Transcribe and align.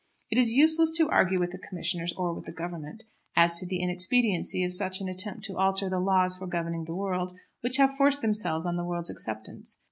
It 0.31 0.39
is 0.39 0.51
useless 0.51 0.91
to 0.93 1.11
argue 1.11 1.39
with 1.39 1.51
the 1.51 1.59
commissioners, 1.59 2.11
or 2.13 2.33
with 2.33 2.45
the 2.45 2.51
Government, 2.51 3.03
as 3.35 3.59
to 3.59 3.67
the 3.67 3.77
inexpediency 3.81 4.63
of 4.63 4.73
such 4.73 4.99
an 4.99 5.07
attempt 5.07 5.43
to 5.43 5.57
alter 5.59 5.89
the 5.91 5.99
laws 5.99 6.35
for 6.37 6.47
governing 6.47 6.85
the 6.85 6.95
world, 6.95 7.33
which 7.59 7.77
have 7.77 7.95
forced 7.95 8.23
themselves 8.23 8.65
on 8.65 8.77
the 8.77 8.83
world's 8.83 9.11
acceptance. 9.11 9.77